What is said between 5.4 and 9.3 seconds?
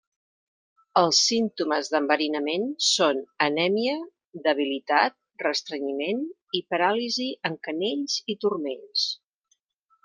restrenyiment i paràlisi en canells i turmells.